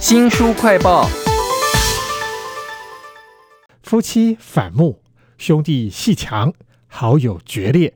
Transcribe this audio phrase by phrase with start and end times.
[0.00, 1.08] 新书快报：
[3.82, 5.02] 夫妻反目，
[5.36, 6.52] 兄弟戏强，
[6.86, 7.94] 好友决裂，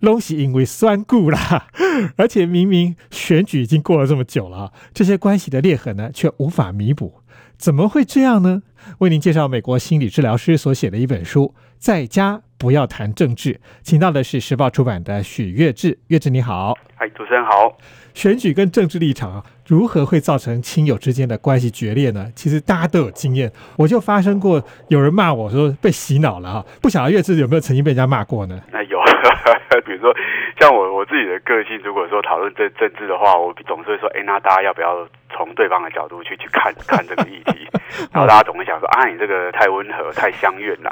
[0.00, 1.68] 都是因为酸固啦。
[2.18, 7.20] 而且明明选举已经过了这么久了，这些关系的裂痕呢，却无法弥补，
[7.56, 8.62] 怎么会这样呢？
[8.98, 16.74] 为您介绍美国心理治疗师所写的一本书，在家不要谈政治，请到的是时报出版的许月志，月志你好。
[16.96, 17.78] 嗨，主持人好。
[18.14, 22.30] 选举跟政治立场如何会造成亲友之间的关系决裂呢？
[22.36, 28.60] 其实大家都有经验，我就发生过有人骂我说被洗脑了哈，不晓得月志有没有曾经被人家骂过呢？
[28.72, 28.98] 那有，
[29.84, 30.14] 比如说
[30.58, 37.66] 像我我自己的个性，如果说讨论政政治的话，我总是会说，哎，那大家要不要从对方的角度去去看 看这个议题？
[38.12, 40.90] 然后大家总会想说，啊，你这个太温和，太相怨了。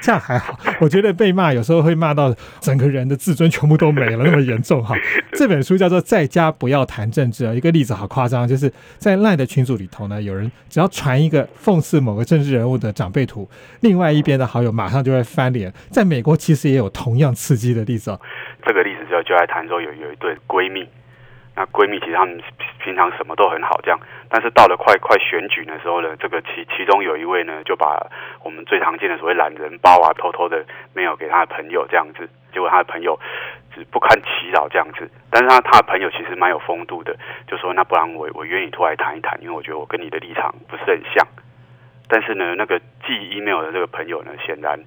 [0.00, 4.94] 这样还好，我觉得被骂有时候会骂到整个人的自尊全部都没了，那么严重哈。
[5.32, 13.48] 这本书叫做《在家不要谈政治》啊，一个例子好夸张，就是在赖的群组里头呢，有人只要传一个讽刺某个政治人物的长辈图，
[13.80, 15.72] 另外一边的好友马上就会翻脸。
[15.90, 18.20] 在美国其实也有同样刺激的例子哦。
[18.64, 20.88] 这个例子就就在谈说有有一对闺蜜。
[21.54, 22.40] 那闺蜜其实她们
[22.82, 28.00] 平常什么都很好，这样，但是到了快快选举的时候呢，这个其其中有一位呢，就把
[28.42, 33.20] 我们最常见的所谓懒人包啊，偷偷的没有给他的朋友这样子，结果他的朋友
[33.74, 37.14] 是不堪其扰这样子，但是他他的朋友其实蛮有风度的，
[37.46, 41.26] 就说那不然我我约你出来谈一谈，因为我觉得我跟你的立场不是很像，
[42.08, 44.80] 但是呢，那个寄 email 的这个朋友呢，显然。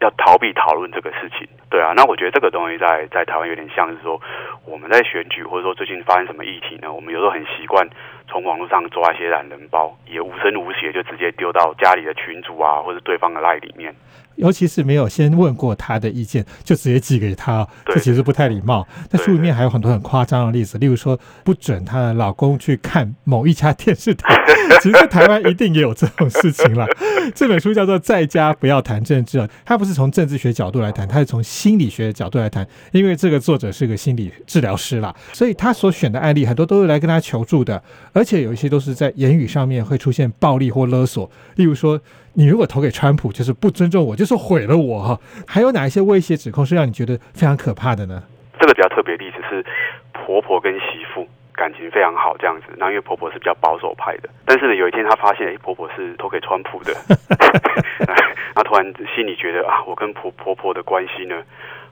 [0.00, 4.20] 要逃避讨论这个事情，对啊，那我觉得这个东西在在台湾有点像是说，
[4.64, 6.92] 我们在选举或者说最近发生什么议题呢？
[6.92, 7.88] 我们有时候很习惯
[8.30, 13.94] 从网络上抓一些懒人包，也无声无息就直接丢到家里的群组啊，或者对方的赖里面。
[14.36, 18.86] 尤其是没有先问过他的意见，就直接寄给他，这其实不太礼貌。
[19.10, 24.40] 那书里面还有很多很夸张的例子，例如说不准她的老公去看某一家电视台。
[24.80, 26.86] 其实台湾一定也有这种事情了。
[27.34, 32.64] 这本书叫做《在家不要谈政治》，它不是从政治学角度来谈，它是从心理学的角度来谈。
[32.92, 37.82] 因为这个作者是个心理治疗师啦，所以他所选的案例很多都是来跟他求助的，
[38.18, 42.00] 而且有一些都是在言语上面会出现暴力或勒索，例如说。
[42.34, 45.18] 你如果投给川普，就是不尊重我，就是毁了我哈。
[45.44, 48.22] 还有哪一些威胁指控是让你觉得非常可怕的呢？
[48.60, 49.64] 这个比较特别例子是
[50.12, 56.94] 婆婆跟媳妇感情非常好这样子，那因为婆婆是比较保守派的，但是呢有一天她发现，哎，婆婆是投给川普的，
[58.54, 58.84] 她突然
[59.16, 61.42] 心里觉得啊，我跟婆婆婆的关系呢，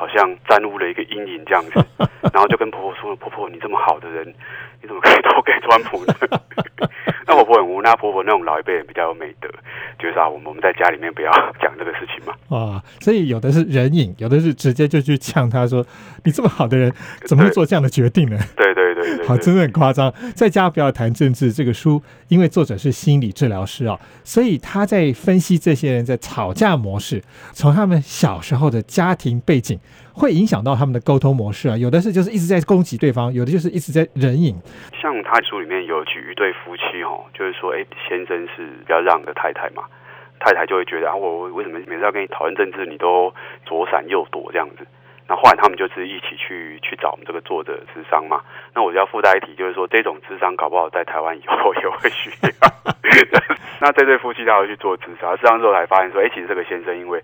[0.00, 1.84] 好像沾污了一个阴影这样子，
[2.32, 4.26] 然后就跟婆婆说：“婆婆，你这么好的人，
[4.80, 6.14] 你怎么可以投给川普呢？”
[7.28, 9.48] 那婆婆很无奈，婆婆那种老一辈人比较有美德。
[9.98, 11.30] 就是啊，我们我们在家里面不要
[11.60, 12.32] 讲这个事情嘛。
[12.48, 15.84] 啊，所以有的是人影，有的是直接就去呛他说
[16.24, 16.90] ：“你这么好的人，
[17.26, 20.12] 怎么会做这样的决定呢？”对对对对，好，真的很夸张。
[20.34, 21.50] 在家不要谈政治。
[21.50, 27.22] 这个书，因为作者是心理治疗师啊，所以他在分析这些人在吵架模式，
[27.52, 29.78] 从他们小时候的家庭背景，
[30.12, 31.76] 会影响到他们的沟通模式啊。
[31.76, 34.54] 有的是就是一直在攻击对方，有的就是一直在忍隐。
[35.00, 39.82] 像他书里面有举一对夫妻哦，就是说，哎，先生是比较让的太太嘛。
[40.38, 43.32] 太太就会觉得啊，我为什么每次要跟你讨论政治，你都
[43.66, 44.86] 左闪右躲这样子？
[45.30, 48.42] 那后来他们就是一起去去找我们这个作者智商嘛。
[48.74, 52.68] 那我就要附带一提，就是说这种智商搞不好在台湾以后也会需要。
[53.78, 57.22] 那这对夫妻他要去做智商，智商之后才发现说，哎，其实这个先生因为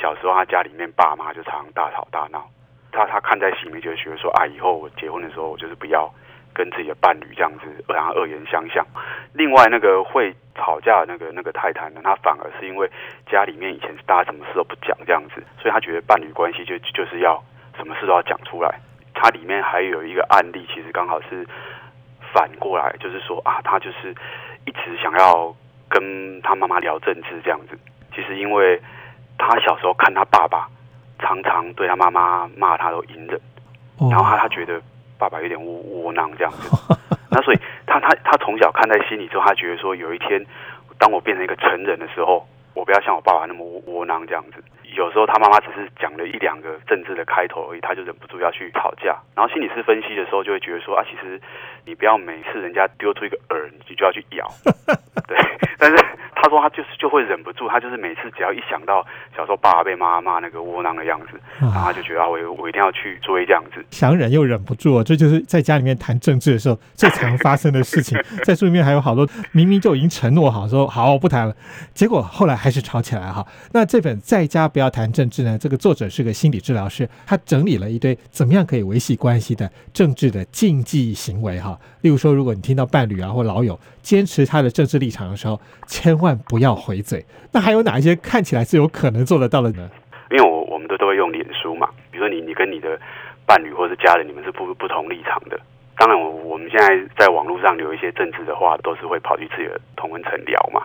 [0.00, 2.42] 小时候他家里面爸妈就常常大吵大闹，
[2.90, 6.10] 他他看在心里面就觉得说啊，以后我结婚的时候我就是不要。
[6.54, 8.86] 跟自己的伴侣这样子，然后恶言相向。
[9.32, 12.90] 另外，那个会吵架的那个那个太太呢，她反而是因为
[13.30, 17.42] 家里面以前是大家什么事都不讲这样子，所以她觉得伴侣关系就就是要
[17.76, 18.80] 什么事都要讲出来。
[19.14, 21.46] 她里面还有一个案例，其实刚好是
[22.32, 24.14] 反过来，就是说啊，她就是
[24.66, 25.54] 一直想要
[25.88, 27.78] 跟她妈妈聊政治这样子。
[28.14, 28.80] 其实因为
[29.38, 30.68] 她小时候看她爸爸
[31.18, 33.40] 常常对她妈妈骂她都隐忍，
[34.10, 34.80] 然后她她觉得。
[35.22, 35.72] 爸爸有点窝
[36.02, 36.68] 窝囊这样子，
[37.30, 40.44] 那所以他他他从小看在心里之后，他觉得说有一天，
[40.98, 44.60] 当我变成一个成人的时候，我不要像我爸爸那么窝窝囊这样子。
[44.96, 49.16] 有时候他妈妈只是讲了一两个政治的开头而已，他就忍不住要去吵架。
[49.36, 51.40] 然后心理师分析的时候，就会觉得说啊，其实
[51.86, 54.48] 你不要每次人家丢出一个饵，你就要去咬。
[55.28, 55.38] 对，
[55.78, 56.04] 但是。
[56.42, 59.06] 他说他就是就会忍不住，他就是每次只要一想到
[59.36, 68.20] 小时候爸爸被妈妈骂那个窝囊的样子，然后他就觉得啊，我我一定要去追这样子，想忍又忍不住，这就是在家里面谈政治的时候最常发生的事情。
[68.42, 71.54] 在书里面还有好多明明就已经承诺好说好我不谈了，
[71.94, 73.46] 结果后来还是吵起来哈。
[73.72, 75.56] 那这本在家不要谈政治呢？
[75.56, 81.78] 这个作者是个心理治疗师，他整理了一堆怎么样可以维系关系的政治的禁忌行为哈。
[82.02, 87.24] 例如说，如果你听到伴侣啊或老友坚持他的政治立场的时候，千万不要回嘴。
[87.52, 89.88] 那还有哪一些看起来是有可能做得到的呢？
[90.30, 92.98] 因为我我们都都会用脸书嘛，比如说你你跟你的
[93.46, 95.58] 伴侣或是家人，你们是不不同立场的。
[95.96, 100.82] 当然，我我们现在在网络上留一些政治的话，都是会跑去自己的同温层聊嘛。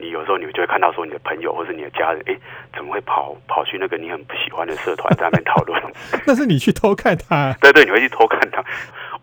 [0.00, 2.36] 你有时候你就会看到说，你的朋友或是你的家人，哎，
[2.74, 5.80] 怎么会跑跑去那个你很不喜欢的社团在那边讨论？
[6.26, 7.52] 那是你去偷看他。
[7.60, 8.64] 对对，你会去偷看他。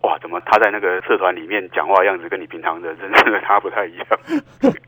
[0.06, 4.06] 哇，怎么他在那个社团里面讲话的样子跟你平常的认识的他不太一样？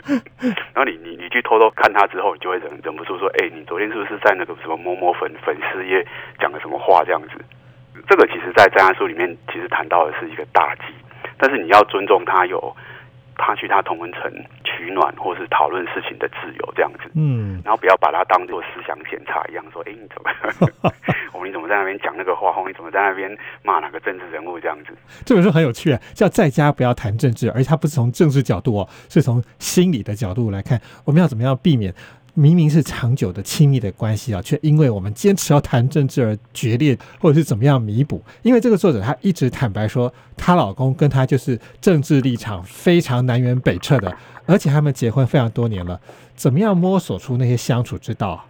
[0.72, 6.06] 然后你你你去偷偷看他之后，你就会忍忍不住说，哎，你昨天是不是在那个什么某某粉粉丝页
[6.38, 7.30] 讲了什么话这样子？
[8.08, 10.82] 这个其实，在战案书里面，其实谈到的是一个大忌，
[11.36, 12.76] 但是你要尊重他有
[13.36, 14.32] 他去他同温层
[14.78, 20.92] 取暖或是讨论事情的自由这样子，嗯，然后不要把它当做思想检查一样，说，哎，你怎么，
[21.34, 24.92] 我你怎么在那边讲那个话，或你怎么在那边骂哪个政治人物这样子？
[25.26, 31.92] 这本书很有趣啊，叫在家不要谈政治，而且它不是从政治角度哦，是从心理的角度来看，我们要怎么样避免。
[32.38, 38.22] 明明是长久的亲密的关系啊，却因为我们坚持要谈政治而决裂，或者是怎么样弥补？
[38.42, 45.98] 因为这个作者他一直坦白说，她老公跟她就是政治立场非常南辕北辙的，而且他们结婚非常多年了，
[46.36, 48.44] 怎么样摸索出那些相处之道？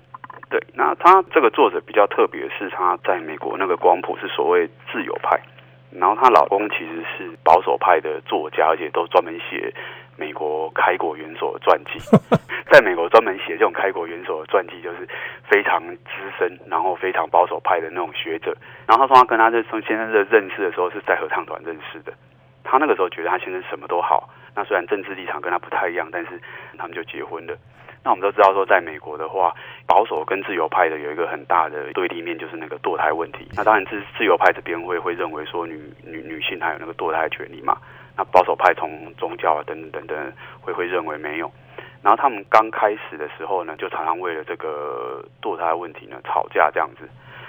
[0.51, 5.41] 对，那他这个作者比较特别，是他在美国那个光谱是所谓自由派，
[5.93, 9.73] 然后她老公其实是保守派的作家，而且都专门写。
[10.19, 11.99] 美国开国元首的传记，
[12.71, 15.09] 在美国专门写这种开国元首的传记，就是
[15.49, 18.55] 非常资深，然后非常保守派的那种学者。
[18.87, 22.13] 然后他说他跟他这从先生的认识的时候是在合唱团认识的。
[22.65, 26.39] 他那个时候觉得他先生什么都好，那虽然政治立场跟他不太一样，但是
[26.77, 27.57] 他们就结婚了。
[28.05, 29.55] 那我们都知道说，在美国的话，
[29.87, 33.49] 保守跟自由派的有一个很大的对立面，就是那个堕胎问题。
[33.57, 37.77] 那当然自自由派这边会会认为说，女女女性还有那个堕胎权利嘛。
[38.19, 41.49] 那保守派从宗教啊等等等等会会认为没有，
[42.03, 47.09] 然后他们刚开始的时候呢，就常常为了这个堕胎问题呢吵架这样子。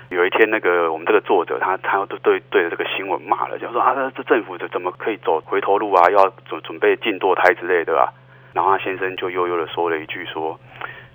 [0.10, 6.07] 有一天，那个我们这个作者他他都对对着这个新闻骂了，就说啊，这政府这怎么可以走回头路啊？
[6.12, 8.13] 要准准备禁堕胎之类的啊。
[8.54, 10.60] 然后他先生就悠悠的说了一句说，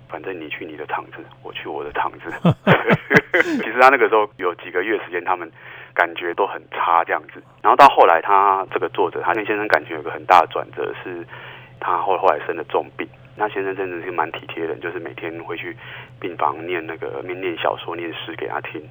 [0.09, 2.29] 反正你去你的厂子，我去我的厂子。
[3.63, 5.49] 其实他那个时候有几个月时间，他们。
[5.95, 11.25] 感觉都很差这样子，然后到后来，他这个作者，他跟先生感情有个很大的转折，是
[11.79, 13.07] 他后后来生了重病。
[13.37, 15.75] 那先生真的是蛮体贴的，就是每天会去
[16.19, 18.81] 病房念那个念念小说、念诗给他听。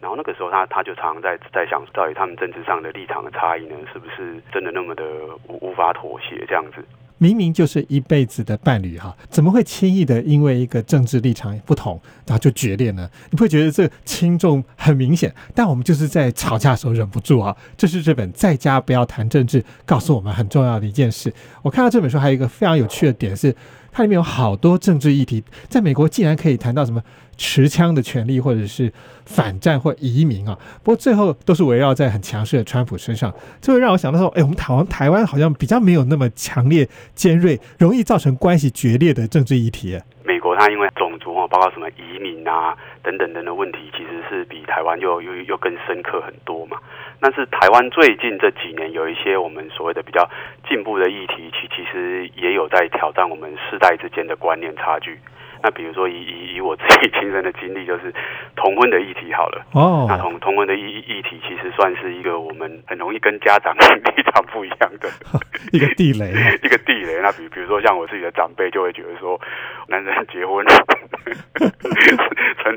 [0.00, 5.04] 然后那个时候，他他就常常在在想，到底他们政治上的立场的差异呢，是不是真的那么的
[5.48, 6.84] 无无法妥协这样子？
[7.18, 13.08] 明明就是一辈子的伴侣哈，怎么会轻易的因为一个政治立场不同，然后就决裂呢？
[13.30, 17.56] 你会觉得这轻重很明显，但我们就是在吵架的时候忍不住啊。
[17.76, 21.32] 这是这本《在家不要谈政治》告诉我们很重要的一件事。
[21.62, 23.54] 我看到这本书还有一个非常有趣的点是。
[23.94, 27.00] 它里面有好多政治议题，在美国竟然可以谈到什么
[27.36, 28.92] 持枪的权利，或者是
[29.24, 30.58] 反战或移民啊。
[30.82, 39.96] 不过最后都是围绕在很强势的川普身上，这会让我想到说，哎，我们台湾台湾好像比较没有那么强烈、尖锐、容易造成关系决裂的政治议题。
[40.24, 46.78] 美国它因为种族啊，包括什么移民啊等等等的问题，其实是比台湾又又又更深刻很多嘛。
[47.24, 50.28] 但是台湾最近这几年有一些我们所谓的比较
[50.68, 55.18] 进步的议题，其其实也有在挑战我们世代之间的观念差距。
[55.64, 58.12] 那比如说以以以我自己亲身的经历，就是
[58.54, 59.64] 同婚的议题好了。
[59.72, 60.04] 哦。
[60.06, 63.74] 那同同婚的议议题其实算是一个我们很容易跟家长
[64.14, 65.08] 立场不一样的
[65.72, 66.28] 一个地雷，
[66.62, 67.18] 一个地雷。
[67.22, 69.40] 那比比如说像我自己的长辈就会觉得说，
[69.88, 70.76] 男人结婚成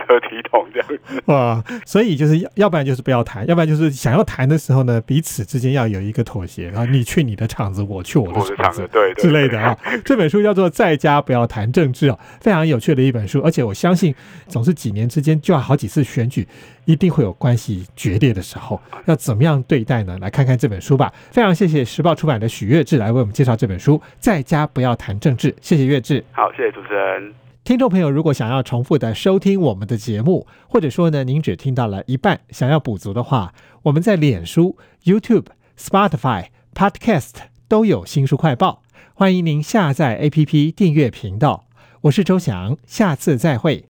[0.07, 0.87] 何体统这样。
[1.25, 6.69] 哇，所以就是要要不然就是不要谈，要不然就是想要谈的时候呢，彼此之间要有一个妥协。
[6.69, 9.77] 然后你去你的场子，我去我的场子，对之类的啊。
[10.05, 12.76] 这本书叫做《在家不要谈政治》啊，非常有。
[12.77, 14.13] 有趣的一本书，而且我相信，
[14.47, 16.47] 总是几年之间就要好几次选举，
[16.85, 20.15] 一定会有关系决裂的时候，要怎么样对待呢？
[20.19, 21.11] 来看看这本书吧。
[21.31, 25.55] 非常谢谢时报出版的许月志来为我们介绍这本书，在家不要谈政治。
[25.59, 26.23] 谢谢月志。
[26.31, 27.33] 好，谢谢主持人。
[27.63, 37.33] 听众朋友，如果想要重复的收听我们的节目，或者说呢，您只听到了一半，想要补足的话，我们在脸书、YouTube、Spotify、Podcast
[37.67, 41.66] 都有新书快报，欢迎您下载 APP 订阅频道。
[42.07, 43.83] 我是周翔，下次再会。